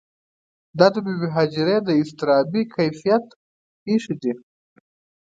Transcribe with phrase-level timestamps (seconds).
[0.77, 3.25] دا د بې بي هاجرې د اضطرابي کیفیت
[3.83, 4.33] پېښې دي.